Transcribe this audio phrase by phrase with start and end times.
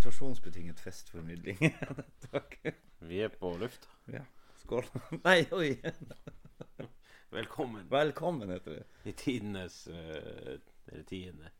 [0.00, 1.58] Situasjonsbetinget festformidling.
[2.98, 3.88] Vi er på lufta.
[4.08, 4.22] Ja.
[4.56, 4.84] Skål.
[5.26, 5.76] Nei, oi.
[7.28, 8.84] Velkommen Velkommen, heter det.
[9.04, 11.50] i tidenes uh, Eller tiende.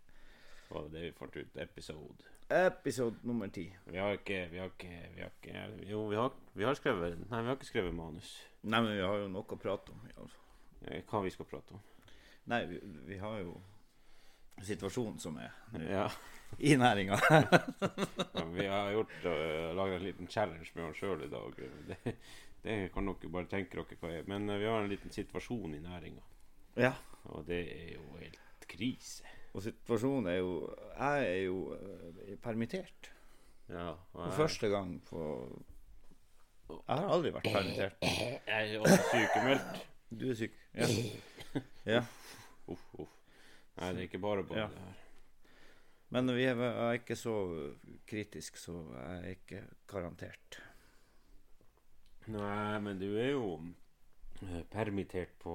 [0.70, 1.56] Var det det vi fant ut?
[1.56, 2.32] Episode.
[2.48, 3.66] Episode nummer ti.
[3.84, 7.20] Vi har ikke Vi har ikke, vi har ikke Jo, vi har, vi har skrevet
[7.28, 8.32] Nei, vi har ikke skrevet manus.
[8.62, 10.08] Nei, men vi har jo noe å prate om.
[10.16, 10.28] Ja.
[10.88, 11.84] Eh, Hva vi skal prate om.
[12.48, 13.58] Nei, vi, vi har jo
[14.64, 16.08] situasjonen som er nå Ja.
[16.68, 17.16] i næringa.
[18.56, 21.54] vi har gjort uh, laga en liten challenge med oss sjøl i dag.
[21.88, 22.14] Det,
[22.64, 24.26] det kan dere bare tenke dere hva er.
[24.28, 26.22] Men eh, vi har en liten situasjon i næringa,
[26.76, 26.92] ja.
[27.24, 29.24] og det er jo helt krise.
[29.54, 30.50] Og situasjonen er jo
[30.94, 33.08] Jeg er jo eh, permittert.
[33.70, 35.22] Ja, og For jeg- første gang på
[36.70, 37.96] Jeg har aldri vært permittert.
[38.50, 39.80] Jeg er også sykemeldt.
[40.20, 40.54] Du er syk?
[40.74, 40.86] Ja.
[41.86, 42.02] ja.
[42.70, 43.10] Uff, uff.
[43.80, 44.66] Nei, det er ikke bare bare Ja.
[44.70, 44.99] det her.
[46.10, 47.34] Men vi er, er ikke så
[48.10, 49.60] kritisk, så jeg er ikke
[49.90, 50.58] garantert.
[52.30, 53.44] Nei, men du er jo
[54.42, 55.54] eh, permittert på,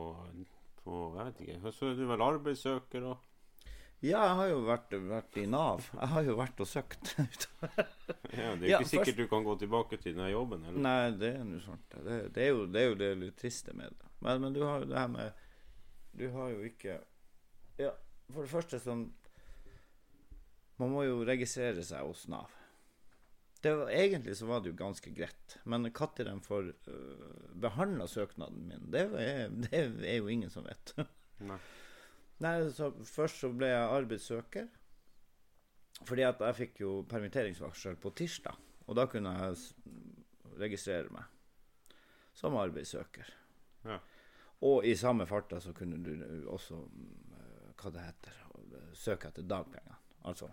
[0.82, 1.72] på Jeg vet ikke.
[1.76, 3.32] Så er du vel arbeidssøker og
[4.04, 5.86] Ja, jeg har jo vært, vært i Nav.
[5.96, 7.14] Jeg har jo vært og søkt.
[7.20, 10.66] ja, Det er Ja, ikke sikkert du kan gå tilbake til denne jobben.
[10.68, 10.82] Eller?
[10.84, 11.96] Nei, det er sant.
[11.96, 14.12] Det, det, er jo, det er jo det litt triste med det.
[14.24, 15.44] Men, men du har jo det her med
[16.16, 17.00] Du har jo ikke
[17.82, 17.92] Ja,
[18.32, 19.10] for det første sånn
[20.82, 22.52] Man må jo registrere seg hos Nav.
[23.64, 25.56] Det var, egentlig så var det jo ganske greit.
[25.64, 30.68] Men når de får uh, behandla søknaden min, det er, det er jo ingen som
[30.68, 30.94] vet.
[31.50, 31.58] Nei.
[32.44, 34.68] Nei, så Først så ble jeg arbeidssøker.
[36.06, 38.60] Fordi at jeg fikk jo permitteringsvarsel på tirsdag.
[38.86, 41.32] Og da kunne jeg registrere meg
[42.36, 43.32] som arbeidssøker.
[43.88, 43.98] Ja.
[44.68, 46.12] Og i samme farta så kunne du
[46.52, 47.34] også mm,
[47.80, 48.38] hva det heter,
[48.94, 49.98] søke etter dagpenger.
[50.28, 50.52] Altså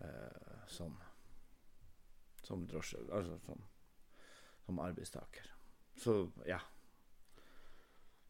[0.00, 0.96] eh, som
[2.46, 3.62] som drosje Altså som,
[4.66, 5.48] som arbeidstaker.
[5.98, 6.60] Så ja.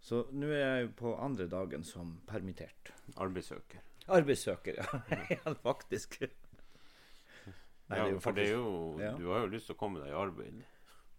[0.01, 2.93] Så nå er jeg på andre dagen som permittert.
[3.17, 3.83] Arbeidssøker.
[4.09, 5.01] Arbeidssøker, ja.
[5.35, 6.21] ja faktisk.
[7.91, 8.71] Nei, ja, for det er jo
[9.03, 9.13] ja.
[9.19, 10.63] Du har jo lyst til å komme deg i arbeid.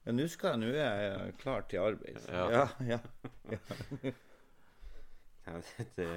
[0.06, 2.18] ja, Nå skal jeg, nå er jeg klar til arbeid.
[2.32, 2.48] Ja.
[2.56, 2.66] ja,
[2.96, 4.16] ja.
[5.48, 5.62] Ja,
[5.96, 6.08] det,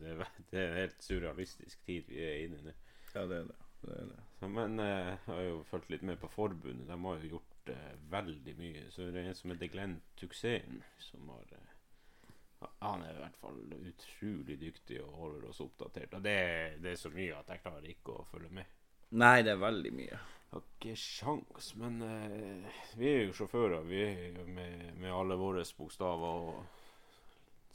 [0.00, 0.12] det,
[0.50, 2.72] det, er- helt surrealistisk tid vi er inne i nå.
[3.12, 3.56] ja det er det.
[3.82, 4.20] Det, er det.
[4.40, 6.86] Så, Men eh, jeg har jo fulgt litt med på forbundet.
[6.88, 8.86] De har jo gjort eh, veldig mye.
[8.92, 13.38] Så det er en som heter Glenn Tuxen, som har eh, Han er i hvert
[13.40, 16.18] fall utrolig dyktig og holder oss oppdatert.
[16.18, 16.36] Og det,
[16.84, 18.76] det er så mye at jeg klarer ikke å følge med.
[19.20, 20.18] Nei, det er veldig mye.
[20.50, 23.84] Har ikke sjans, men eh, vi er jo sjåfører.
[23.86, 26.78] Vi er jo med, med alle våre bokstaver og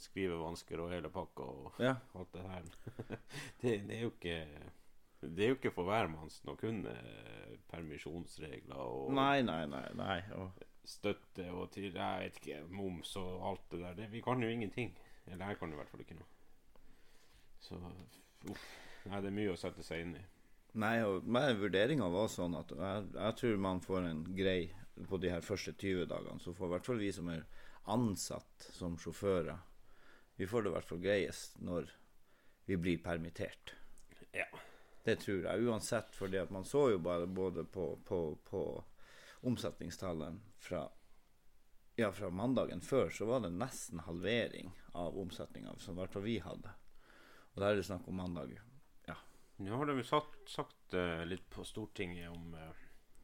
[0.00, 1.94] skrivevansker og hele pakka og Ja.
[2.14, 2.66] alt det her.
[3.62, 4.36] det, det er jo ikke
[5.34, 6.94] Det er jo ikke for hvermannsen å kunne
[7.70, 9.86] permisjonsregler og Nei, nei, nei.
[9.98, 10.18] nei.
[10.38, 13.94] Og, støtte og til Jeg vet ikke, moms og alt det der.
[13.98, 14.92] Det, vi kan jo ingenting.
[15.26, 16.28] Eller jeg kan i hvert fall ikke noe.
[17.58, 17.80] Så
[18.52, 18.66] uff.
[19.06, 20.24] Nei, det er mye å sette seg inn i.
[20.76, 21.26] nei, og
[21.60, 24.60] vurderinga var sånn at jeg, jeg tror man får en grei
[25.08, 26.40] på de her første 20 dagene.
[26.42, 27.42] Så får i hvert fall vi som er
[27.86, 29.58] ansatt som sjåfører,
[30.36, 31.90] vi får det i hvert fall greiest når
[32.66, 33.74] vi blir permittert.
[34.34, 34.46] Ja.
[35.06, 38.62] Det tror jeg uansett, fordi at man så jo bare både på, på, på
[39.46, 40.88] omsetningstallene fra
[41.96, 46.26] ja, fra mandagen før, så var det nesten halvering av omsetninga som i hvert fall
[46.26, 46.74] vi hadde.
[47.54, 48.58] Og da er det snakk om mandag.
[49.56, 52.66] Nå har de jo satt, sagt uh, litt på Stortinget om uh,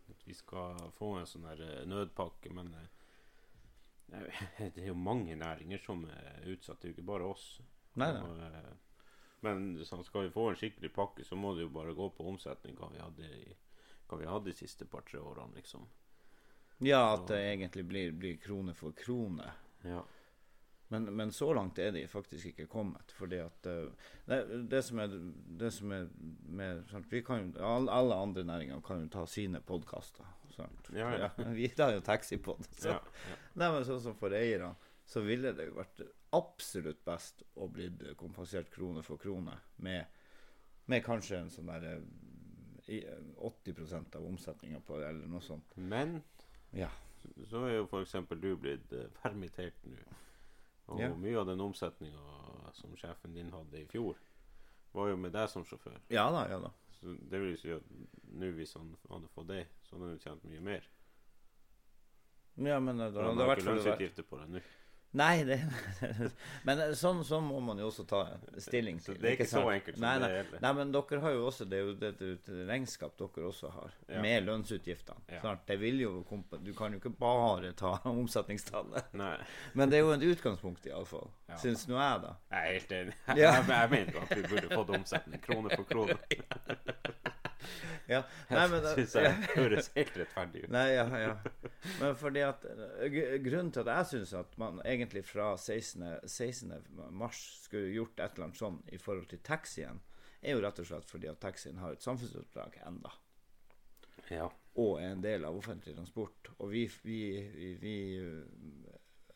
[0.08, 2.72] at vi skal få en sånn her uh, nødpakke, men
[4.12, 6.80] det er jo mange næringer som er utsatt.
[6.80, 7.44] Det er jo ikke bare oss.
[8.00, 8.24] Nei, nei.
[8.24, 8.88] Og,
[9.42, 12.26] men sånn, skal vi få en skikkelig pakke, så må det jo bare gå på
[12.30, 13.56] omsetning hva vi hadde i,
[14.10, 15.86] hva vi hadde de siste par-tre årene, liksom.
[16.82, 19.50] Ja, at det egentlig blir, blir krone for krone.
[19.86, 20.02] Ja.
[20.92, 23.14] Men, men så langt er de faktisk ikke kommet.
[23.16, 25.14] Fordi at eh, det, det som er,
[25.62, 26.08] det som er
[26.52, 30.26] med sant, vi kan, Alle andre næringer kan jo ta sine podkaster.
[30.92, 31.30] Ja, ja.
[31.56, 32.66] Vi tar jo taxipod.
[32.70, 32.88] Så.
[32.88, 32.98] Ja,
[33.30, 33.36] ja.
[33.54, 34.74] Nei, men sånn som for eierne,
[35.12, 36.00] så ville det jo vært
[36.32, 40.06] absolutt best å blitt kompensert krone for krone med,
[40.88, 42.02] med kanskje en sånn der eh,
[42.88, 45.76] i- eh, 80% av omsetninga på det, eller noe sånt.
[45.76, 46.22] Men
[46.72, 46.88] Ja.
[47.50, 48.14] så er jo f.eks.
[48.40, 49.98] du blitt eh, permittert nå.
[50.88, 51.12] Og Ja.
[51.14, 54.16] mye av den omsetninga som sjefen din hadde i fjor,
[54.94, 56.00] var jo med deg som sjåfør.
[56.10, 56.70] ja da, ja da.
[57.00, 57.82] Så det vil si at
[58.32, 60.84] nå hvis han hadde fått det, så hadde han jo tjent mye mer.
[62.56, 64.60] Ja, men da, da da hadde han det har vært på det nå.
[65.12, 65.58] Nei, det,
[66.66, 68.22] men sånn, sånn må man jo også ta
[68.56, 69.18] stilling Så til.
[69.20, 70.54] det er ikke så enkelt som nei, det gjelder.
[70.56, 70.62] er.
[70.64, 72.12] nei, men dere har jo også Det er jo det
[72.70, 74.22] regnskap dere også har, Ja.
[74.24, 75.20] med lønnsutgiftene.
[75.36, 75.52] Ja.
[75.68, 76.24] Det vil jo
[76.64, 79.12] Du kan jo ikke bare ta omsetningstallet.
[79.12, 79.36] Nei,
[79.74, 81.28] Men det er jo et utgangspunkt, iallfall.
[81.48, 81.56] Ja.
[81.60, 82.32] Syns nå jeg, da.
[82.50, 83.14] jeg er helt enig.
[83.36, 86.16] Jeg, jeg mener jo at vi burde fått omsetning krone for krone.
[88.10, 88.22] Ja.
[88.50, 90.70] Nei, men, Det syns jeg høres helt rettferdig ut.
[90.74, 91.34] Nei, ja, ja.
[92.00, 96.06] Men fordi at eh, Grunnen til at jeg syns at man egentlig fra 16.
[96.26, 96.72] 16.
[97.14, 100.02] mars skulle gjort et eller annet sånn i forhold til taxien,
[100.42, 103.12] er jo rett og slett fordi at taxien har et samfunnsoppdrag enda.
[104.32, 104.48] Ja.
[104.80, 106.52] Og er en del av offentlig transport.
[106.58, 107.20] Og vi, vi,
[107.54, 107.96] vi, vi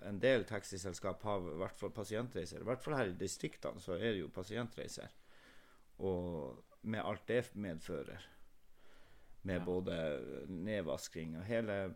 [0.07, 2.61] En del taxiselskap har i hvert fall pasientreiser.
[2.61, 5.13] I hvert fall her i distriktene så er det jo pasientreiser.
[6.05, 8.27] Og med alt det medfører.
[9.43, 9.65] Med Ja.
[9.65, 11.95] både nedvasking og hele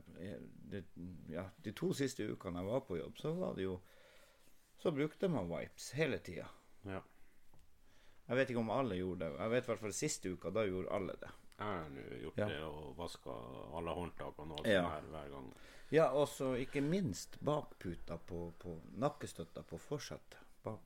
[0.71, 0.85] de,
[1.29, 3.81] Ja, de to siste ukene jeg var på jobb, så var det jo
[4.79, 6.47] Så brukte man wipes hele tida.
[6.85, 7.01] ja.
[8.29, 9.39] Jeg vet ikke om alle gjorde det.
[9.39, 11.31] Jeg vet i hvert fall siste uka, da gjorde alle det.
[11.59, 13.31] Jeg har gjort det og vaska
[13.77, 14.83] alle håndtakene og alt Ja.
[14.89, 15.55] her hver gang.
[15.93, 20.39] Ja, og så ikke minst bakputa på, på nakkestøtta på forsetet.
[20.63, 20.79] For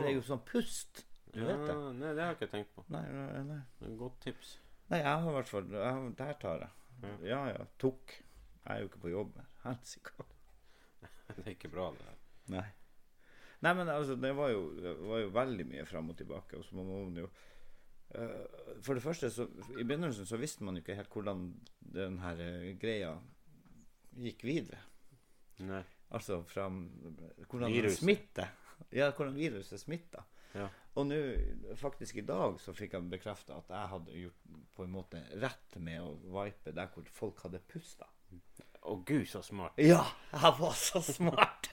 [0.00, 1.04] det er jo sånn pust.
[1.34, 1.74] Du ja, vet det?
[1.98, 2.84] Nei, det har jeg ikke tenkt på.
[2.94, 3.58] Nei, nei.
[3.80, 4.52] Det er et Godt tips.
[4.92, 5.66] nei jeg har i hvert fall
[6.20, 6.70] Der tar jeg.
[7.02, 7.14] Ja.
[7.30, 8.14] Ja ja, tok.
[8.64, 9.48] Jeg er jo ikke på jobb her.
[9.66, 10.28] Helsike.
[11.34, 12.20] Det er ikke bra, det der.
[12.54, 12.66] Nei.
[13.64, 16.58] Nei, men altså, det var jo, det var jo veldig mye fram og tilbake.
[16.60, 19.46] Og så må man jo uh, For det første, så
[19.78, 21.46] i begynnelsen så visste man jo ikke helt hvordan
[21.94, 23.14] den her eh, greia
[24.20, 24.82] gikk videre.
[25.64, 25.82] Nei.
[26.14, 27.98] Altså fra hvordan Viruset.
[28.02, 28.52] smitter.
[28.94, 30.22] Ja, hvordan viruset smitter.
[30.54, 30.68] Ja.
[30.94, 31.20] Og nå,
[31.76, 35.78] faktisk i dag, så fikk jeg bekrefta at jeg hadde gjort på en måte rett
[35.82, 38.06] med å vipe der hvor folk hadde pusta.
[38.84, 39.78] Å gud, så smart.
[39.80, 41.70] Ja, jeg var så smart!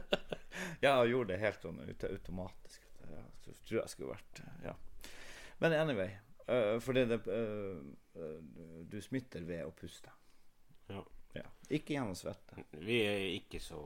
[0.84, 2.84] ja, jeg gjorde det helt sånn automatisk.
[3.06, 4.76] Ja, så tror jeg skulle vært Ja.
[5.62, 6.10] Men anyway.
[6.44, 7.78] Uh, fordi det eh,
[8.20, 8.40] eh,
[8.92, 10.10] Du smitter ved å puste.
[10.90, 11.00] Ja.
[11.34, 11.46] Ja.
[11.72, 12.66] Ikke gjennom svette.
[12.84, 13.80] Vi er ikke så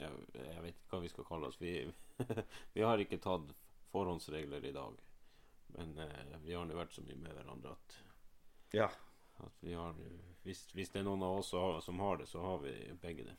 [0.00, 1.60] ja, Jeg vet ikke hva vi skal kalle oss.
[1.60, 1.74] Vi,
[2.74, 3.52] vi har ikke tatt
[3.92, 4.98] forhåndsregler i dag.
[5.76, 7.98] Men eh, vi har nå vært så mye med hverandre at,
[8.74, 8.88] Ja.
[9.44, 9.94] at vi har
[10.44, 11.52] hvis, hvis det er noen av oss
[11.84, 13.36] som har- det, så har vi begge det.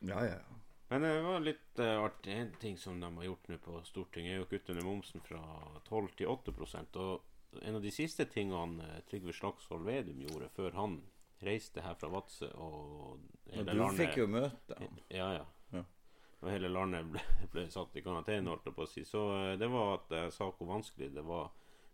[0.00, 0.38] Ja, ja.
[0.38, 0.58] ja.
[0.88, 2.32] Men det var litt uh, artig.
[2.32, 5.42] En ting som de har gjort nå på Stortinget, er å kutte ned momsen fra
[5.84, 10.76] 12 til 8% Og en av de siste tingene eh, Trygve Slagsvold Vedum gjorde før
[10.80, 10.98] han
[11.46, 13.20] reiste her fra Vadsø og
[13.54, 14.98] Og du fikk jo møte ham.
[15.10, 15.44] Ja, ja.
[15.72, 15.82] Ja.
[16.42, 19.04] Og hele landet ble, ble satt i karantene, holdt jeg på å si.
[19.04, 21.48] Så eh, det var at jeg sa hvor vanskelig det var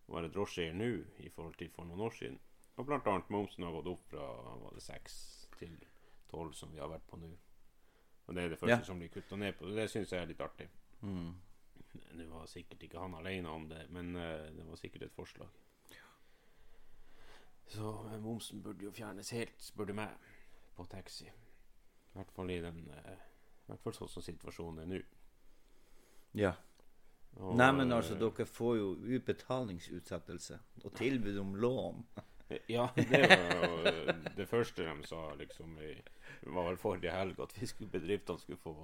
[0.06, 0.90] å være drosjeeier nå
[1.24, 2.38] i forhold til for noen år siden.
[2.76, 4.26] Og blant annet momsen har gått opp fra
[4.60, 5.18] var det 6
[5.60, 5.74] til
[6.32, 7.30] 12, som vi har vært på nå.
[8.26, 8.84] Og det er det første Ja.
[8.84, 9.68] som blir kutta ned på.
[9.76, 10.66] Det syns jeg er litt artig.
[11.02, 11.34] Mm.
[12.18, 15.48] Det var sikkert ikke han alene om det, men eh, det var sikkert et forslag.
[17.72, 20.12] Så eh, momsen burde jo fjernes helt, spør du meg,
[20.76, 21.26] på taxi.
[21.28, 23.16] I hvert fall i den eh,
[23.64, 25.00] I hvert fall sånn som situasjonen er nå.
[26.38, 26.52] Ja.
[27.40, 32.06] Og, Nei, men altså, eh, dere får jo utbetalingsutsettelse og tilbud om lån.
[32.68, 35.94] Ja, det var jo det første de sa liksom i
[36.52, 38.74] var vel forrige helg, at vi skulle, få,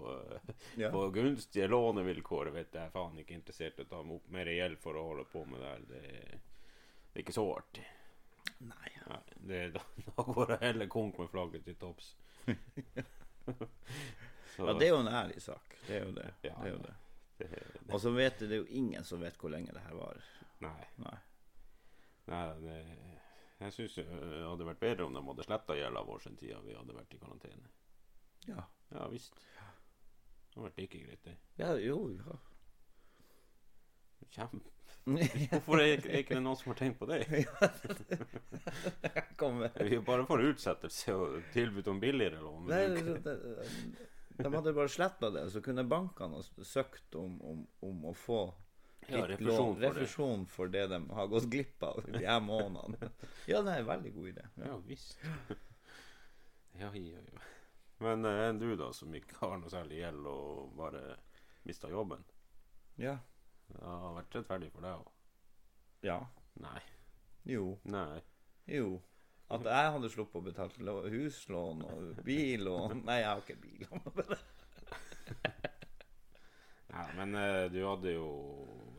[0.81, 0.88] Ja.
[0.91, 2.50] få gunstige lånevilkår.
[2.56, 5.44] Vet jeg faen ikke interessert i å ta opp mer gjeld for å holde på
[5.44, 5.85] med det her.
[5.93, 6.41] Det,
[7.12, 7.85] det er ikke så artig.
[8.61, 8.91] Nei.
[9.09, 9.83] Nei, det, da,
[10.17, 12.14] da går det heller konk med flagget til topps.
[14.61, 15.76] Ja, det er jo en ærlig sak.
[15.87, 16.26] Det er jo det.
[16.43, 16.95] Ja, det, er jo det.
[17.38, 19.81] det, det, Og så vet du, det er jo ingen som vet hvor lenge det
[19.87, 20.26] her varer.
[20.61, 20.88] Nei.
[21.00, 21.14] Nei.
[22.29, 22.76] nei det,
[23.61, 24.05] jeg syns det
[24.45, 27.23] hadde vært bedre om de hadde sletta gjelda vår den tida vi hadde vært i
[27.23, 27.73] karantene.
[28.50, 28.67] Ja.
[28.90, 29.40] Ja visst.
[29.40, 31.37] Det hadde vært like greit, det.
[31.62, 32.38] ja jo, ja.
[34.37, 34.62] Kjem.
[35.50, 37.25] Hvorfor er ikke, det noen som har tenkt på det?
[39.90, 42.69] Vi bare får utsettelse og tilbud om billigere lån.
[44.40, 48.40] De hadde bare sletta det, så kunne bankene ha søkt om, om, om å få
[49.11, 49.88] Ja, refusjon for det.
[49.88, 53.11] refusjon for det de har gått glipp av de her månedene.
[53.50, 54.45] Ja, det er en veldig god idé.
[54.64, 55.19] Ja visst.
[56.78, 57.40] Ja, ja, ja.
[58.00, 61.02] Men eh, du, da, som ikke har noe særlig gjeld og bare
[61.69, 62.23] mista jobben?
[63.00, 63.19] Ja.
[63.75, 65.15] Det har vært rettferdig for deg òg?
[66.07, 66.19] ja.
[66.61, 66.81] Nei.
[67.49, 67.79] Jo.
[67.89, 68.21] Nei.
[68.69, 68.99] Jo.
[69.50, 74.35] At jeg hadde sluppet å betale huslån og billån Nei, jeg har ikke billån.
[76.93, 78.29] ja, men eh, du hadde jo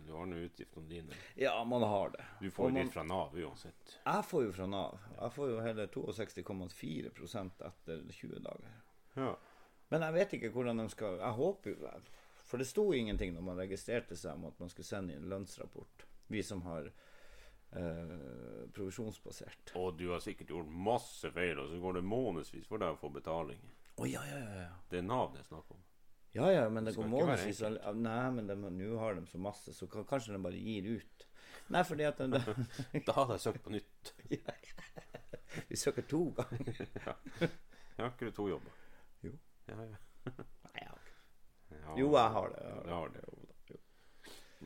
[0.08, 1.20] Du har nå utgiftene dine.
[1.40, 2.26] Ja, man har det.
[2.42, 3.96] Du får jo litt fra Nav uansett.
[4.04, 4.98] Jeg får jo fra Nav.
[5.20, 8.74] Jeg får jo hele 62,4% etter 20 dager.
[9.16, 9.32] Ja.
[9.92, 11.94] Men jeg vet ikke hvordan de skal Jeg håper jo
[12.52, 16.04] For det sto ingenting når man registrerte seg om at man skulle sende inn lønnsrapport.
[16.32, 19.72] Vi som har eh, provisjonsbasert.
[19.80, 23.00] Og du har sikkert gjort masse feil, og så går det månedsvis for deg å
[23.00, 23.64] få betaling.
[24.04, 24.76] Å ja, ja, ja, ja.
[24.92, 25.80] Det er Nav det er snakk om.
[26.36, 27.64] Ja, ja, men det Det går månedsvis.
[27.96, 31.28] Nei, men nå har de så masse, så kanskje de bare gir ut.
[31.72, 32.40] Nei, fordi at de,
[33.08, 34.14] Da hadde jeg søkt på nytt.
[35.72, 36.84] vi søker to ganger.
[37.92, 38.78] Jeg har ikke du to jobber?
[39.22, 39.36] Jo.
[39.68, 39.98] Ja, ja.
[40.26, 41.18] Nei, jeg har ikke.
[41.86, 42.64] Ja, Jo, jeg har det.
[42.86, 43.26] Jeg har det.
[43.28, 43.38] Jo
[43.72, 43.78] jo.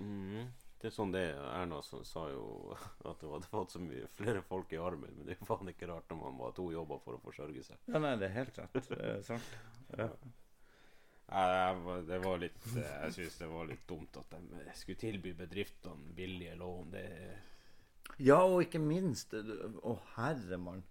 [0.01, 0.45] Mm,
[0.81, 2.75] Det er sånn det Erna sa, sa jo
[3.09, 5.13] at det hadde fått så mye flere folk i armen.
[5.17, 7.21] Men det er jo faen ikke rart når man må ha to jobber for å
[7.23, 7.79] forsørge seg.
[7.89, 8.81] Ja, nei, det er helt rett.
[8.91, 9.55] Det er sant.
[9.97, 10.09] Ja.
[11.25, 16.13] Nei, det var litt Jeg syns det var litt dumt at de skulle tilby bedriftene
[16.13, 16.91] billige lån.
[16.93, 17.05] Det
[18.21, 20.83] Ja, og ikke minst Å, herre mann.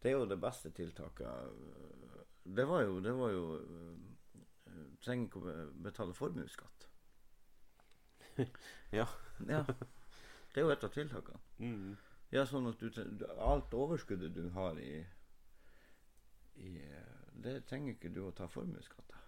[0.00, 1.52] Det er jo det beste tiltaket.
[2.48, 3.44] Det var jo, det var jo
[5.08, 5.52] Trenger ikke å
[5.88, 6.88] betale formuesskatt.
[8.94, 9.04] Ja.
[9.54, 9.62] ja.
[10.52, 11.40] Det er jo et av tiltakene.
[11.58, 11.96] mm.
[12.30, 14.98] Ja, sånn at du, alt overskuddet du har i,
[16.60, 16.72] i
[17.40, 19.24] Det trenger ikke du å ta formuesskatt av.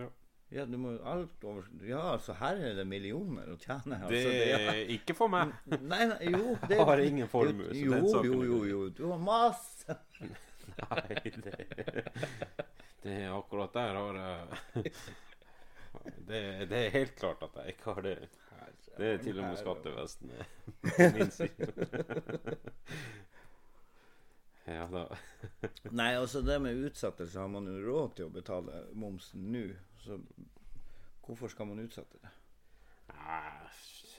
[0.00, 0.08] ja.
[0.52, 1.64] Ja, du må alt over...
[1.88, 3.96] Ja, altså, her er det millioner å tjene.
[4.04, 4.72] Altså, Det er- ja.
[4.98, 5.54] ikke for meg.
[5.80, 8.80] Nei, nei, jo det, Jeg har ingen formue, Jo, jo, jo, jo.
[8.98, 9.96] Du har masse.
[10.20, 11.54] Nei, det,
[13.02, 14.92] det er akkurat der har jeg
[16.28, 16.40] det,
[16.70, 18.16] det er helt klart at jeg ikke har det.
[18.92, 20.44] Det er til og med skattevesenet
[21.18, 21.72] min side.
[24.64, 25.16] Ja da.
[25.90, 29.64] Nei, altså det med utsettelse har man jo råd til å betale momsen nå.
[29.98, 30.20] Så
[31.26, 32.30] hvorfor skal man utsette det?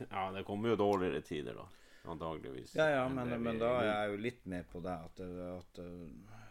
[0.10, 1.68] Ja, det kommer jo dårligere tider, da.
[2.12, 2.76] Antageligvis.
[2.76, 5.80] Ja, ja, men, men, men da er jeg jo litt med på det at, at
[5.80, 6.42] uh,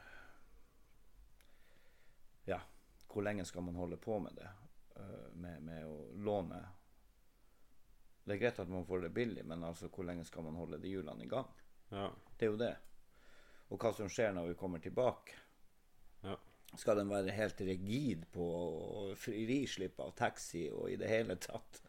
[2.48, 2.62] Ja,
[3.12, 4.48] hvor lenge skal man holde på med det?
[4.96, 6.60] uh, med, med å låne
[8.24, 10.78] Det er greit at man får det billig, men altså hvor lenge skal man holde
[10.78, 11.48] de hjulene i gang?
[11.90, 12.06] Ja.
[12.38, 12.74] Det er jo det.
[13.74, 15.34] Og hva som skjer når vi kommer tilbake.
[16.22, 16.36] Ja.
[16.78, 18.46] Skal den være helt rigid på
[19.18, 21.82] frislipp av taxi og i det hele tatt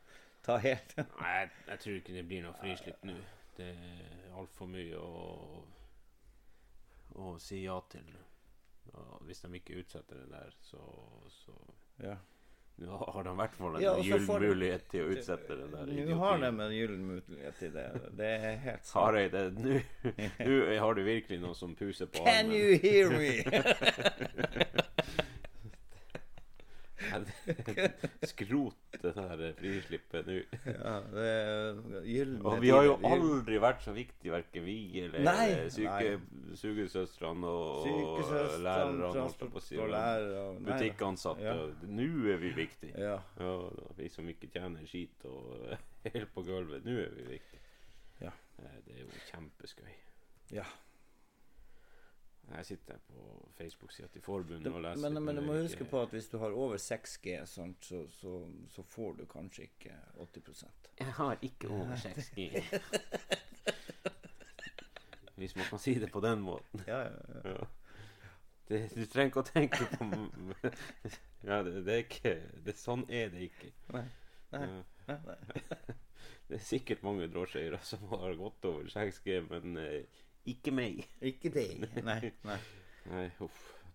[0.43, 3.15] ta helt Nei, jeg, jeg tror ikke det blir noe frislipp nå.
[3.53, 5.61] Det er altfor mye å,
[7.21, 8.09] å si ja til.
[8.93, 10.83] Og hvis de ikke utsetter det der, så,
[11.29, 11.57] så
[12.03, 12.15] Ja.
[12.81, 15.91] Nå har de i hvert fall en Ja, gyllen mulighet til å utsette det der.
[16.07, 17.85] Nå har de en gyllen mulighet til det.
[18.17, 18.95] Det er helt sant.
[18.97, 19.43] Hareide,
[20.47, 23.43] nå har du virkelig noe som puser på Can you hear me?
[28.23, 30.37] Skrot det der frislippet nå.
[30.65, 35.47] ja, det gyllen Og vi har jo aldri vært så viktige, verken vi eller Nei,
[35.73, 36.15] syke,
[36.59, 39.61] sugesøstrene og, og lærerne.
[39.61, 40.43] si, da.
[40.67, 41.43] Butikkansatte.
[41.43, 41.55] Ja.
[41.87, 42.93] Nå er vi viktige.
[42.99, 43.17] Ja.
[43.39, 43.53] Ja,
[43.97, 45.75] vi som ikke tjener skit og
[46.13, 46.85] helt på gulvet.
[46.85, 47.61] Nå er vi viktige.
[48.21, 48.31] Ja.
[48.59, 49.93] Eh, Det er jo kjempeskøy.
[50.51, 50.65] ja.
[52.57, 56.09] Jeg sitter på Facebook-sida til forbundet og leser men, men du må huske på at
[56.11, 58.33] hvis du har over 6G, sant, så, så,
[58.69, 60.65] så får du kanskje ikke 80%
[60.99, 62.49] Jeg har ikke over 6G.
[65.35, 66.83] Hvis man kan si det på den måten.
[66.87, 67.09] Ja, ja,
[67.43, 67.53] ja.
[67.53, 67.65] Ja.
[68.69, 70.05] Det, du trenger ikke å tenke på
[71.49, 73.73] Ja, det, det er ikke det, Sånn er det ikke.
[73.95, 74.05] Nei.
[74.53, 74.67] Nei.
[75.07, 75.37] Nei, nei.
[76.47, 81.01] Det er sikkert mange drosjeeiere som har gått over 6G, men eh, ikke meg.
[81.23, 81.81] Ikke deg.
[82.07, 82.59] Nei, nei.
[83.07, 83.25] Nei.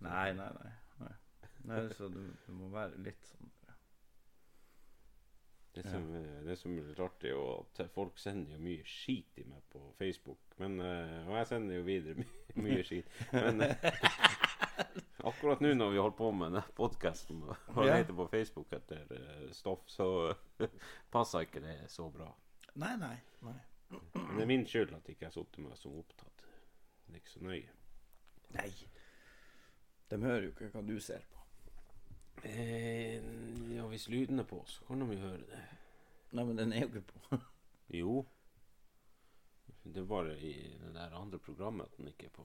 [0.05, 0.73] Nei, nei, nei.
[1.01, 1.13] nei.
[1.71, 3.53] nei så du, du må være litt sånn
[5.79, 9.39] Det som, eh, det som er litt artig, er at folk sender jo mye skit
[9.39, 10.41] i meg på Facebook.
[10.59, 13.13] Men, eh, og jeg sender jo videre mye, mye skit.
[13.37, 13.87] Men eh,
[15.31, 17.99] akkurat nå når vi holder på med denne podkasten og Ja.
[18.01, 19.07] leter på Facebook etter
[19.55, 20.09] stoff, så
[21.15, 22.29] passer ikke det så bra.
[22.75, 23.15] Nei, nei.
[23.47, 23.59] nei.
[24.15, 26.43] Men det er min skyld at jeg ikke har sittet meg som opptatt.
[27.07, 27.71] Det er ikke så nøye.
[28.59, 28.71] Nei.
[30.11, 31.38] De hører jo ikke hva du ser på.
[32.45, 33.19] Eh,
[33.75, 35.63] ja, hvis lyden er på, så kan de jo høre det.
[36.33, 37.39] Nei, men den er jo ikke på.
[37.89, 38.27] Jo.
[39.83, 42.45] Det er bare i det der andre programmet at den ikke er på.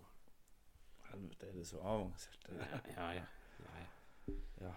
[1.09, 2.39] Helvete, er det så avansert?
[2.47, 3.25] det Ja, ja, ja.
[3.59, 4.35] ja, ja.
[4.61, 4.71] Ja.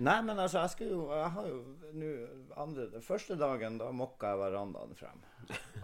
[0.00, 1.58] Nei, men altså, jeg skal jo Jeg har jo
[1.92, 2.10] nå
[2.56, 5.24] andre Den første dagen, da mokka jeg verandaen frem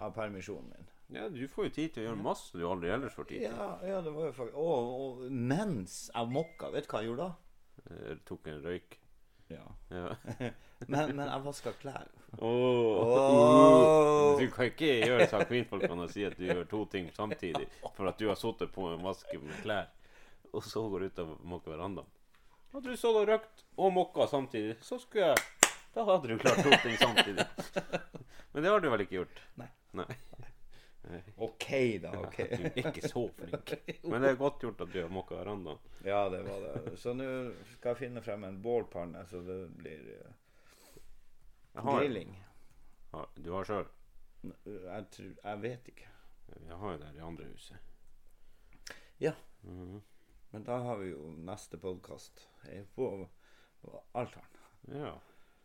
[0.01, 0.93] av permisjonen min.
[1.17, 3.53] Ja, du får jo tid til å gjøre masse du aldri ellers får tid til.
[3.53, 7.13] Ja, ja det var jo faktisk og, og mens jeg mokka, vet du hva jeg
[7.13, 7.46] gjorde da?
[7.91, 8.99] Jeg tok en røyk.
[9.49, 9.63] Ja.
[9.89, 10.17] Ja.
[10.87, 12.09] Men, men jeg vaska klær.
[12.37, 14.41] Oh, oh.
[14.41, 17.63] Du kan ikke gjøre som kvinnfolkene og si at du gjør to ting samtidig
[17.97, 19.87] for at du har sittet på en vaske med klær,
[20.53, 22.11] og så går du ut og måker verandaen.
[22.75, 26.61] Hadde du stått og røkt og mokka samtidig, så skulle jeg Da hadde du klart
[26.61, 27.47] to ting samtidig.
[28.53, 29.41] Men det har du vel ikke gjort?
[29.57, 29.71] Nei.
[29.97, 30.11] Nei.
[31.37, 31.67] OK,
[32.03, 32.11] da.
[32.21, 33.73] ok Du er ikke så flink.
[34.11, 35.79] Men det er godt gjort at du har mokka verandaen.
[36.05, 36.97] Ja, det var det.
[36.99, 37.27] Så nå
[37.77, 40.03] skal jeg finne frem en bålpanne, så det blir
[41.77, 42.35] uh, grilling.
[43.37, 43.87] du har sjøl?
[44.47, 46.11] Jeg, tror, jeg vet ikke.
[46.67, 48.93] Jeg har jo det her i andre huset.
[49.23, 49.33] Ja.
[49.63, 50.03] Mhm.
[50.51, 52.47] Men da har vi jo neste podkast
[52.95, 53.07] på,
[53.83, 54.61] på altaren.
[54.95, 55.11] Ja.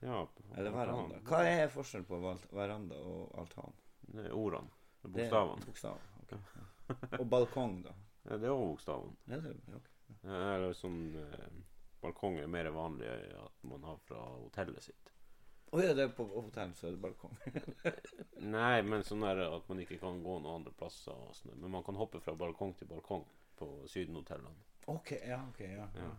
[0.01, 1.19] ja på- Eller veranda.
[1.29, 2.19] Hva er forskjellen på
[2.51, 3.77] veranda og altan?
[4.33, 4.80] Ordene.
[5.01, 5.65] Bokstavene.
[5.65, 5.99] Bokstaven.
[6.21, 6.33] ok.
[7.21, 7.93] Og balkong, da?
[8.29, 9.15] Ja, det er også bokstavene.
[9.31, 9.87] Ja, det, ok.
[10.27, 11.45] Eller sånn eh,
[12.01, 15.11] Balkong er mer vanlig at man har fra hotellet sitt.
[15.71, 17.35] Å ja, det er på hotellet så er det balkong.
[18.55, 21.13] Nei, men sånn er det at man ikke kan gå noen andre plasser.
[21.13, 21.53] Og sånn.
[21.61, 23.23] Men man kan hoppe fra balkong til balkong
[23.61, 24.65] på Sydenhotellene.
[24.91, 25.37] OK, ja.
[25.53, 25.85] ok, ja.
[25.95, 26.09] Ja.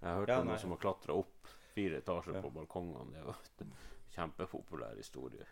[0.00, 2.42] Jeg har hørt Ja, om noen som har klatra opp fire etasjer Ja.
[2.46, 3.10] på balkongene.
[3.12, 3.34] Det jo
[3.66, 3.74] en
[4.14, 5.44] kjempepopulær historie.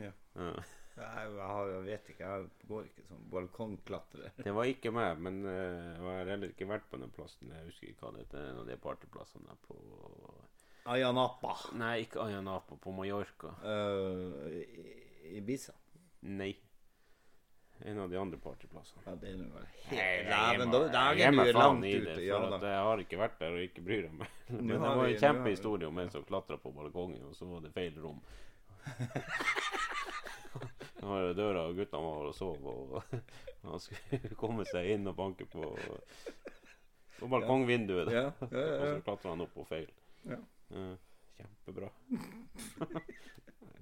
[0.00, 0.12] Ja.
[0.38, 0.52] Ja.
[1.00, 4.32] Jeg, jeg, har, jeg vet ikke, jeg går ikke sånn balkongklatrer.
[4.46, 7.52] Det var ikke meg, men uh, jeg har heller ikke vært på den plassen.
[7.54, 8.48] Jeg husker ikke hva det heter.
[8.50, 9.78] En av de partyplassene der på
[10.90, 11.54] Ayanapa.
[11.78, 13.54] Nei, ikke Ayanapa, på Mallorca.
[13.64, 14.50] Uh,
[15.38, 15.76] Ibiza.
[16.28, 16.52] Nei.
[17.80, 19.00] En av de andre partyplassene.
[19.06, 22.16] Ja, det er vel helt Dæven, da er du langt det, ute.
[22.26, 24.34] Ja jeg har ikke vært der og ikke bryr meg.
[24.52, 27.72] Men det var en kjempehistorie om en som klatra på balkongen, og så var det
[27.72, 28.20] feil rom.
[31.00, 33.14] Nå var det døra, og guttene var og sov, og
[33.64, 35.70] han skulle komme seg inn og banke på,
[37.16, 38.10] på balkongvinduet.
[38.12, 38.26] Ja.
[38.50, 39.88] Ja, ja, Og så klatra han opp på feil.
[41.40, 41.88] Kjempebra.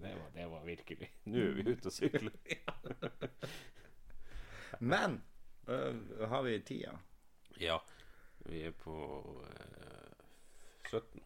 [0.02, 2.38] det, var, det var virkelig Nå er vi ute og sykler.
[4.92, 5.22] Men
[5.66, 6.94] øh, har vi tida?
[7.58, 7.80] Ja.
[8.46, 8.94] Vi er på
[9.48, 11.24] eh, 17.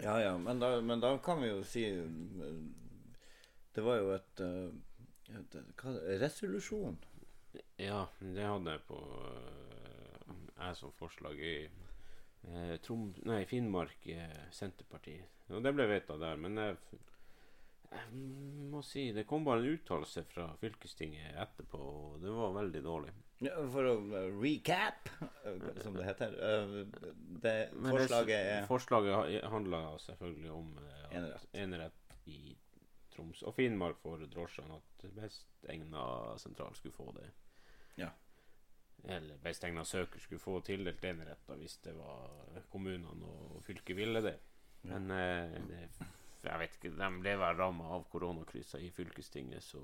[0.00, 2.10] Ja ja, men da, men da kan vi jo si øh,
[3.74, 4.72] Det var jo et, øh,
[5.30, 6.98] hva, resolusjon.
[7.80, 14.44] Ja, det hadde jeg på eh, Jeg som forslag i eh, Trom, nei, Finnmark eh,
[14.54, 15.16] Senterparti.
[15.50, 16.38] Og det ble vedtatt der.
[16.38, 17.00] Men jeg,
[17.90, 18.20] jeg
[18.70, 23.16] må si det kom bare en uttalelse fra fylkestinget etterpå, og det var veldig dårlig.
[23.40, 25.08] Ja, for å øh, recap,
[25.48, 26.34] øh, som det heter
[27.40, 31.46] Det forslaget er Forslaget handla selvfølgelig om eh, Enerett.
[31.56, 32.52] enerett i
[33.20, 34.80] Troms og Finnmark for drosjene.
[34.80, 36.02] At best egna
[36.40, 37.28] sentral skulle få det.
[38.00, 38.08] Ja.
[39.04, 44.24] Eller best egna søker skulle få tildelt enerett hvis det var kommunene og fylket ville
[44.24, 44.38] det.
[44.82, 44.96] Ja.
[44.96, 46.08] Men eh, det,
[46.44, 49.80] jeg vet ikke, de ble vel ramma av koronakrisa i fylkestinget, så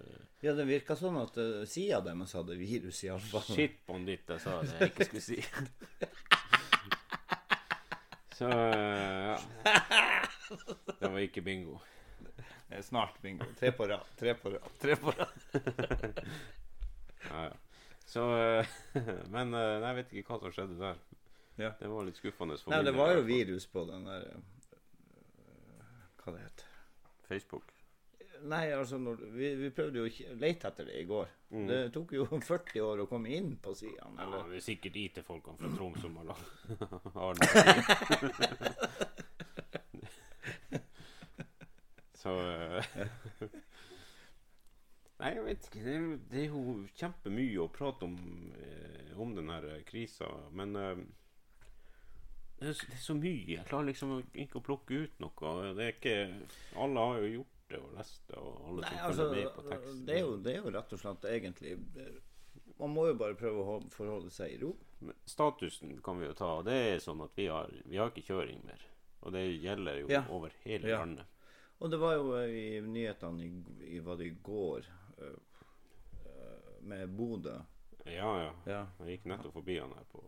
[0.00, 3.44] eh, Ja, det virka sånn at uh, sida deres hadde virus, iallfall.
[3.52, 5.40] Shit ditt jeg sa det jeg ikke skulle si.
[8.32, 9.36] Så eh, ja.
[10.98, 11.76] Det var ikke bingo.
[12.82, 13.44] Snart bingo.
[13.58, 16.24] Tre på rad, tre på rad, tre på rad.
[17.28, 17.52] Ja, ja.
[18.06, 18.66] Så eh,
[19.34, 21.04] Men eh, jeg vet ikke hva som skjedde der.
[21.60, 21.70] Ja.
[21.78, 24.26] Det var litt skuffende for Nei, min det var jo virus på den der
[26.22, 26.66] Hva det heter
[27.28, 27.72] Facebook.
[28.42, 31.28] Nei, altså når, vi, vi prøvde jo å lete etter det i går.
[31.52, 31.66] Mm.
[31.68, 34.18] Det tok jo 40 år å komme inn på sidene.
[34.18, 36.46] Ja, det er sikkert IT-folkene fra Troms som har lagd
[37.16, 37.46] har den.
[42.22, 43.08] Så eh,
[45.22, 45.82] Nei, jeg vet ikke.
[45.86, 45.96] Det
[46.32, 46.62] det er jo
[46.98, 48.16] kjempemye å prate om,
[48.58, 51.02] eh, om den her krisa, men eh,
[52.58, 53.46] det er, så, det er så mye.
[53.56, 55.54] Jeg klarer liksom ikke å plukke ut noe.
[55.78, 56.16] Det er ikke
[56.82, 59.54] Alle har jo gjort det og lest det, og alle Nei, som altså, følger med
[59.56, 60.02] på teksten.
[60.06, 61.72] det er, jo, det er jo rett og slett egentlig
[62.04, 62.18] øh,
[62.82, 64.72] Man må jo bare prøve å forholde seg i ro.
[65.02, 66.50] Men Statusen kan vi jo ta.
[66.60, 68.82] og Det er sånn at vi har, vi har ikke kjøring mer.
[69.22, 70.22] Og det gjelder jo Ja.
[70.34, 70.98] over hele Ja.
[71.02, 71.26] landet.
[71.82, 73.46] Og det var jo øh, i nyhetene
[73.90, 74.84] i, var det i går
[75.18, 75.36] øh,
[76.26, 77.56] øh, med Bodø.
[78.06, 78.50] Ja, ja.
[78.66, 78.82] Ja.
[79.00, 80.22] Jeg gikk nettopp forbi han her på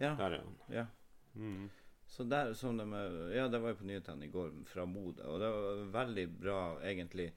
[0.00, 0.58] ja, Der er han.
[0.70, 0.86] ja.
[1.34, 1.70] Mm.
[2.06, 2.84] Så der, som de,
[3.34, 6.58] ja, det var jo på nyhetene i går fra Bodø, og det var veldig bra,
[6.84, 7.32] egentlig,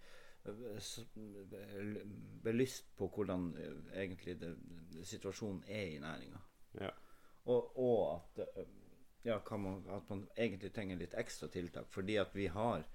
[0.46, 2.02] eh,
[2.44, 4.52] belyst på hvordan eh, egentlig det,
[5.04, 6.42] situasjonen er i næringa.
[6.82, 6.90] Ja.
[7.46, 8.68] Og, og at, eh,
[9.24, 12.86] ja, kan man, at man egentlig trenger litt ekstra tiltak, fordi at vi har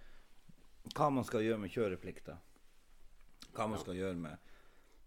[0.94, 2.38] hva man skal gjøre med kjøreplikter.
[3.54, 4.36] Hva man skal gjøre med,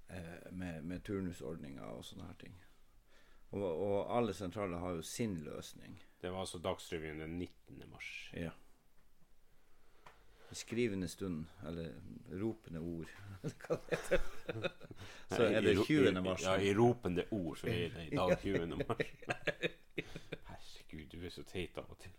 [0.09, 2.55] eh, med, med turnusordninger og sånne her ting.
[3.53, 5.99] Og, og alle sentraler har jo sin løsning.
[6.21, 7.83] Det var altså Dagsrevyen den 19.
[7.91, 8.31] mars.
[8.33, 8.49] Ja.
[10.53, 11.93] Skrivende stund, eller
[12.41, 13.09] ropende ord,
[13.43, 14.19] eller hva det heter.
[15.33, 16.21] Så er det I 20.
[16.21, 16.43] mars.
[16.45, 18.67] Ja, i ropende ord så er det i dag 20.
[18.67, 19.07] mars.
[21.49, 22.11] teit av og til.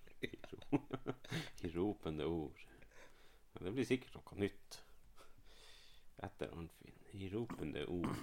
[1.62, 2.64] I ropende ord.
[3.54, 4.80] Men det blir sikkert noe nytt
[6.24, 6.98] etter Arnfinn.
[7.14, 8.16] I ropende ord.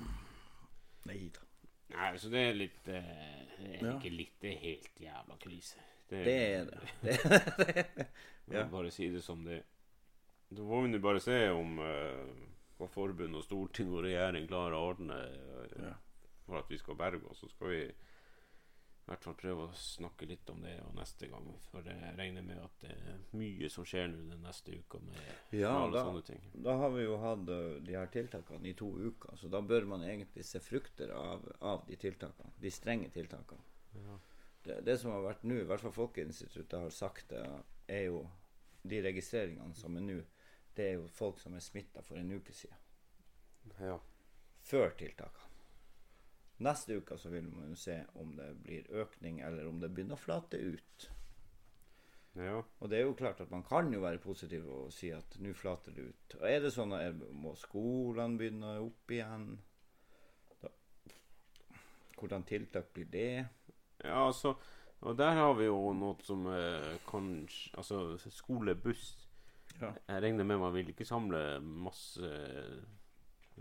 [1.07, 1.45] Nei da.
[1.91, 3.07] Nei, så det er litt eh,
[3.57, 3.93] Det er Ja.
[3.97, 5.79] ikke litt, det er helt jævla krise.
[6.11, 6.79] Det er det.
[7.01, 7.17] det.
[8.51, 8.65] Jeg Ja.
[8.67, 9.61] bare si det som det
[10.51, 12.31] Da må vi bare se om eh,
[12.79, 15.93] hva forbund og storting og regjering klarer å ordne eh, Ja.
[16.45, 17.39] for at vi skal berge oss.
[17.39, 17.81] Så skal vi
[19.11, 21.47] hvert fall prøve å snakke litt om det og neste gang.
[21.71, 25.19] For jeg regner med at det er mye som skjer nå den neste uka med
[25.59, 26.41] Ja, alle da, sånne ting.
[26.67, 30.03] da har vi jo hatt de her tiltakene i to uker, så da bør man
[30.07, 32.53] egentlig se frukter av, av de tiltakene.
[32.63, 33.63] De strenge tiltakene.
[34.01, 34.17] Ja.
[34.63, 37.41] Det, det som har vært nå, i hvert fall Folkeinstituttet har sagt det,
[37.91, 38.23] er jo
[38.87, 40.19] de registreringene som er nå,
[40.77, 42.77] det er jo folk som er smitta for en uke siden.
[43.81, 43.97] Ja.
[44.65, 45.50] Før tiltakene.
[46.61, 50.19] Neste uke så vil man jo se om det blir økning, eller om det begynner
[50.19, 51.07] å flate ut.
[52.35, 52.59] ja.
[52.79, 55.53] Og det er jo klart at man kan jo være positiv og si at nå
[55.57, 56.35] flater det ut.
[56.39, 59.47] Og er det sånn at må skolene begynne opp igjen?
[60.61, 60.69] Da,
[62.19, 63.33] hvordan tiltak blir det?
[64.03, 64.55] Ja, altså
[65.01, 69.15] Og der har vi jo noe som eh, kanskje Altså skolebuss.
[69.79, 69.93] Ja.
[70.07, 72.29] Jeg regner med man vil ikke samle masse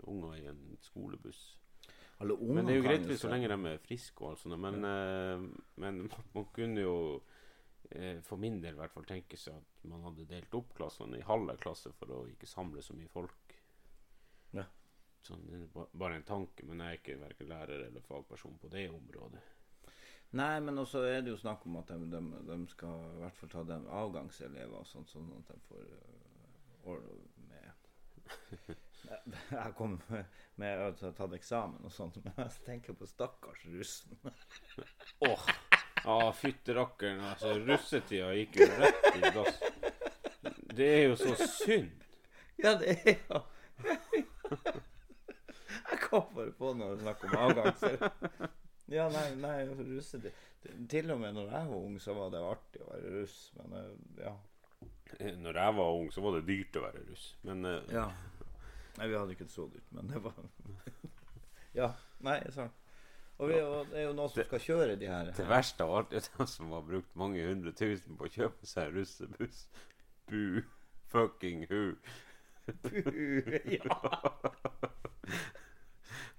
[0.03, 1.60] unger i en skolebuss.
[2.21, 4.57] Alle Men det er jo greit så lenge de er friske og alt sånt.
[4.61, 5.45] Men, eh,
[5.83, 6.01] men
[6.35, 6.97] man kunne jo
[7.89, 11.19] eh, for min del i hvert fall tenke seg at man hadde delt opp klassene
[11.19, 13.55] i halve klasse for å ikke samle så mye folk.
[14.57, 14.67] Ja.
[15.25, 18.71] Sånn, det er bare en tanke, men jeg er ikke verken lærer eller fagperson på
[18.73, 19.41] det området.
[20.39, 23.35] Nei, men også er det jo snakk om at de, de, de skal i hvert
[23.35, 25.89] fall ta dem avgangselever og sånt, sånn at de får
[26.87, 27.03] år
[27.49, 28.77] med
[29.51, 29.97] Jeg kom
[30.59, 34.17] med, å ha tatt eksamen og sånt, men jeg tenker på stakkars russen.
[35.27, 35.47] Åh!
[36.01, 37.21] Ja, fytte rakkeren.
[37.29, 39.59] Altså, russetida gikk jo rett i dass.
[40.71, 41.91] Det er jo så synd.
[42.61, 43.41] Ja, det er jo
[45.91, 48.49] Jeg kom bare på når du snakker om avgangselever.
[48.91, 50.31] Ja, nei, nei russetid
[50.91, 53.77] Til og med når jeg var ung, så var det artig å være russ, men
[53.79, 54.33] øh, ja.
[55.45, 57.25] Når jeg var ung, så var det dyrt å være russ.
[57.47, 58.07] Men eh, Ja.
[58.97, 60.37] Nei, vi hadde ikke det så dyrt, men det var
[61.79, 61.93] Ja.
[62.21, 62.75] Nei, sant.
[63.41, 65.31] Og, vi, og det er jo noen som skal kjøre de her.
[65.33, 68.69] det verste av alt er de som har brukt mange hundre tusen på å kjøpe
[68.69, 69.63] seg russebuss.
[70.29, 70.61] Bu.
[71.09, 71.95] Fucking hu.
[73.77, 73.95] ja.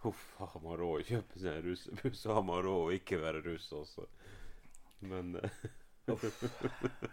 [0.03, 3.19] Huff, har man råd å kjøpe seg en russebuss, så har man råd å ikke
[3.23, 4.07] være russ også.
[5.11, 5.67] Men eh,
[6.11, 6.43] Uff.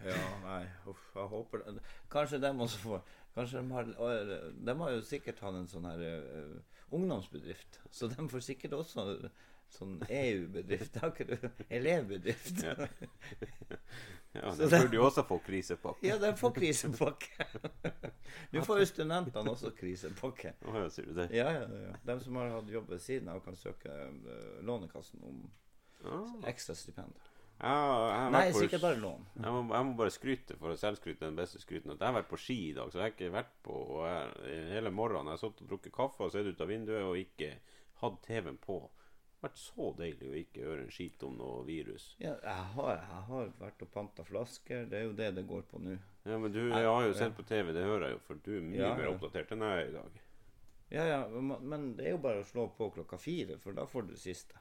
[0.05, 0.63] Ja, nei.
[0.89, 1.83] Uff, jeg håper det.
[2.09, 3.03] Kanskje dem også får
[3.35, 3.91] Kanskje de har
[4.65, 9.05] De har jo sikkert hatt en sånn her uh, ungdomsbedrift, så de får sikkert også
[9.69, 10.97] sånn EU-bedrift.
[11.77, 12.63] Elevbedrift.
[12.65, 12.73] Ja.
[14.33, 16.07] ja, de burde jo også få krisepakke.
[16.09, 17.47] Ja, de får krisepakke.
[18.55, 20.55] Nå får jo studentene også krisepakke.
[20.65, 21.29] Å ja, sier du det?
[21.37, 21.95] Ja, ja, ja.
[22.09, 25.43] De som har hatt jobb ved siden av, kan søke øh, Lånekassen om
[25.99, 26.47] Ah.
[26.47, 27.17] ekstra stipend.
[27.59, 29.25] Jeg har Nei, på- sikkert bare lån.
[29.35, 31.91] Jeg må, jeg må bare skryte for å selvskryte den beste skryten.
[31.91, 34.61] At jeg har vært på ski i dag, så jeg har ikke vært på jeg,
[34.71, 35.27] hele morgenen.
[35.33, 37.49] Jeg har sittet og drukket kaffe og sett ut av vinduet og ikke
[37.99, 38.77] hatt TV-en på.
[38.87, 42.07] Det har vært så deilig å ikke høre en skit om noe virus.
[42.19, 44.87] Ja, jeg har, jeg har vært og panta flasker.
[44.91, 45.97] Det er jo det det går på nå.
[46.27, 48.49] Ja, Men du, jeg har jo sett på TV, det hører jeg jo, for du
[48.57, 50.17] er mye Ja, mer oppdatert enn jeg er i dag.
[50.91, 53.85] Ja, ja, men men det er jo bare å slå på klokka fire, for da
[53.85, 54.55] får du det siste.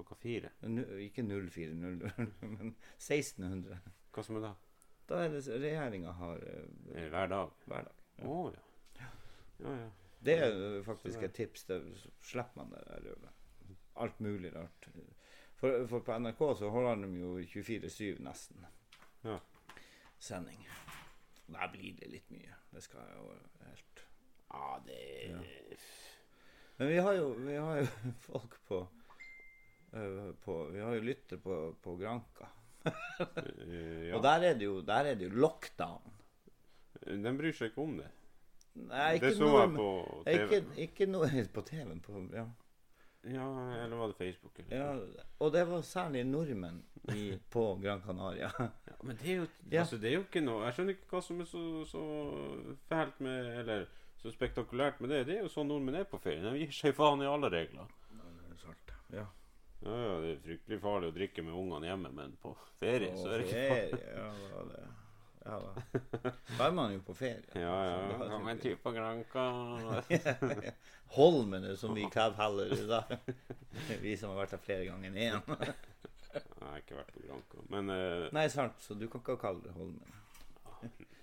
[0.00, 0.50] Klokka fire.
[0.62, 3.78] Nu, ikke 0400, men 1600.
[4.14, 4.52] Hva som er da?
[5.10, 7.50] Da er det regjeringa har eh, Er hver dag?
[7.66, 8.02] hver dag.
[8.24, 9.08] Å ja.
[9.60, 9.90] Ja, ja.
[10.24, 11.64] Det er faktisk et tips.
[11.68, 11.80] Da
[12.22, 13.30] slipper man det der.
[14.00, 14.88] Alt mulig rart.
[15.60, 18.64] For, for på NRK så holder de jo 24-7 nesten.
[19.24, 19.36] Ja.
[20.18, 20.62] Sending.
[21.50, 22.56] Der blir det litt mye.
[22.70, 23.32] Det skal jo
[23.66, 24.04] helt
[24.50, 25.00] Ja, det
[25.32, 25.42] Ja.
[26.80, 27.86] Men vi har jo, vi har jo
[28.30, 28.78] folk på,
[30.44, 32.48] på Vi har jo lytter på, på Granka.
[32.84, 34.16] Eh, ja.
[34.16, 36.16] Og der er, det jo, der er det jo lockdown.
[37.06, 38.08] Den bryr seg ikke om det.
[38.80, 39.88] Nei, det så så jeg på
[40.26, 40.74] TV.
[40.86, 42.02] ikke noe på TV-en.
[42.04, 42.46] På, ja.
[43.20, 43.46] Ja,
[43.82, 44.58] eller var det Facebook?
[44.58, 44.76] Eller?
[44.76, 46.78] Ja, og det var særlig nordmenn
[47.12, 48.48] i, på Gran Canaria.
[48.58, 49.48] Ja, men det er jo.
[49.72, 52.04] Altså, det er jo ikke noe Jeg skjønner ikke hva som er så, så
[52.88, 53.84] fælt med Eller
[54.20, 55.20] så spektakulært med det.
[55.28, 56.44] Det er jo sånn nordmenn er på ferie.
[56.44, 57.88] De gir seg faen i alle regler.
[59.10, 59.24] Ja.
[59.24, 59.24] Ja,
[59.80, 63.42] ja, det er fryktelig farlig å drikke med ungene hjemme, men på ferie så er
[63.42, 64.00] det ikke farlig.
[64.16, 64.88] ja, det.
[65.40, 66.32] Ja da.
[66.58, 67.46] Da er man jo på ferie.
[67.54, 67.96] Ja, ja.
[68.12, 69.46] da det man har en tur på Granca.
[71.16, 73.02] Holmene, som vi kaller det da.
[74.04, 75.40] Vi som har vært der flere ganger enn én.
[75.50, 77.64] Nei, har ikke vært på Granca.
[77.72, 78.28] Men uh...
[78.36, 80.20] Nei, sant, så du kan ikke kalle det Holmene.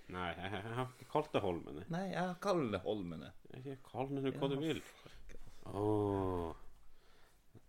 [0.08, 1.86] Nei, jeg, jeg har ikke kalt det Holmene.
[1.92, 3.32] Nei, jeg kaller det Holmene.
[3.54, 4.82] Jeg Kall det hva du vil.
[5.68, 6.54] Åh Oh.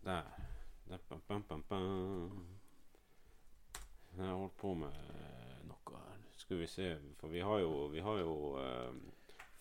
[0.06, 0.24] Der,
[0.90, 0.98] Jeg
[4.26, 4.90] har holdt på med
[5.70, 6.18] noe her.
[6.42, 8.96] Skal vi se For vi har jo, vi har jo eh,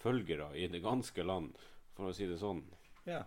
[0.01, 1.53] følgere i det ganske land,
[1.93, 2.62] for å si det sånn.
[3.05, 3.27] Ja.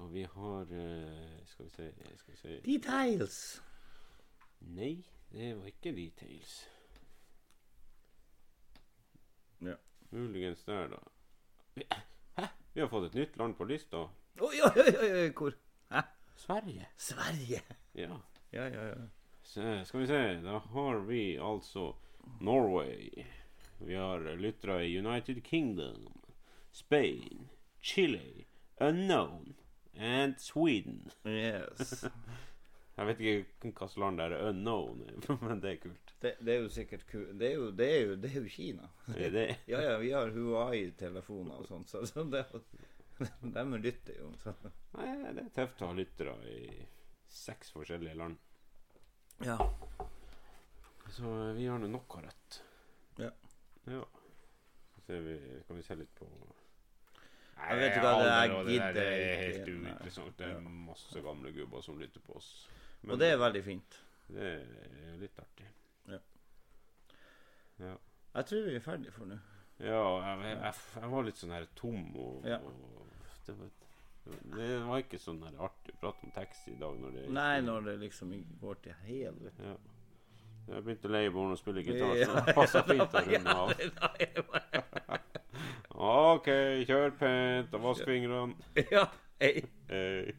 [0.00, 1.86] Og vi har uh, Skal vi se
[2.20, 3.62] Skal vi se Details.
[4.76, 4.94] Nei,
[5.32, 6.68] det var ikke details.
[9.64, 9.76] Ja.
[10.12, 11.00] Muligens der, da.
[11.74, 11.88] Vi,
[12.36, 12.44] hæ?
[12.74, 14.04] Vi har fått et nytt land på lista.
[14.36, 15.56] Oi, oi, oi, oi, hvor?
[16.40, 16.86] Sverige.
[16.96, 17.62] Sverige.
[17.92, 18.20] Ja.
[18.50, 18.94] Ja, ja, ja.
[19.42, 21.94] Så, skal vi se, da har vi altså
[22.40, 23.10] Norway.
[23.78, 26.20] Vi har lyttere i United Kingdom,
[26.70, 27.48] Spain,
[27.80, 28.44] Chile,
[28.80, 29.54] Unknown
[29.98, 31.10] and Sweden.
[31.24, 32.04] Yes.
[32.96, 35.04] Jeg vet ikke hvilket land det er unknown,
[35.46, 36.14] men det er kult.
[36.22, 37.30] Det, det er jo sikkert kult.
[37.40, 38.88] Det det det er jo Kina.
[39.06, 39.46] Det er det.
[39.72, 42.44] Ja, ja, vi har Huawei-telefoner og sånt, så, så det,
[43.56, 44.30] de lytter jo.
[44.42, 44.54] Så.
[44.96, 46.60] Nei, det er tøft å ha lyttere i
[47.30, 48.38] seks forskjellige land.
[49.44, 49.56] Ja.
[51.10, 52.60] Så eh, vi har nå noe rødt.
[53.20, 53.30] Ja.
[53.90, 54.02] Ja.
[55.06, 56.26] Så vi, kan vi se litt på
[57.60, 59.70] Nei, Jeg vet ikke hva det er, Jeg gidder Det er helt.
[59.70, 60.36] Uinteressant.
[60.38, 62.50] Det er masse gamle gubber som lytter på oss.
[63.08, 63.98] Og det er veldig fint.
[64.30, 65.66] det er litt artig.
[66.08, 66.20] Ja.
[67.82, 67.94] Ja.
[68.36, 69.36] Jeg tror vi er ferdige for nå.
[69.80, 72.58] Ja, jeg, jeg, jeg var litt sånn her tom, og, Ja.
[72.60, 73.09] og
[73.58, 73.70] det,
[74.56, 76.94] det var ikke sånn her artig å prate om taxi i dag.
[77.00, 78.26] Når det Nei, når det liksom
[78.60, 79.60] går til helvete.
[79.72, 79.76] ja.
[80.70, 83.68] Jeg begynte å leie barn og spille gitar, så det passer fint å runde av.
[86.36, 86.48] OK,
[86.86, 88.54] kjør pent og vask fingrene.
[88.92, 89.04] Ja,
[89.42, 89.64] hei.
[89.90, 90.30] Hei.